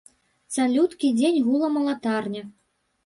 Цалюткі 0.53 1.11
дзень 1.19 1.39
гула 1.49 1.67
малатарня. 1.77 2.43